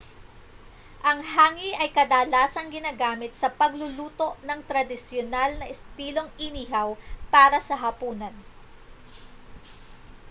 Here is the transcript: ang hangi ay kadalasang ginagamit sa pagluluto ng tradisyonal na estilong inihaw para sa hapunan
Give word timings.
ang 1.09 1.19
hangi 1.35 1.71
ay 1.81 1.89
kadalasang 1.97 2.69
ginagamit 2.77 3.31
sa 3.37 3.53
pagluluto 3.59 4.29
ng 4.47 4.59
tradisyonal 4.69 5.49
na 5.61 5.69
estilong 5.75 6.25
inihaw 6.47 6.89
para 7.33 7.59
sa 7.67 7.75
hapunan 7.83 8.33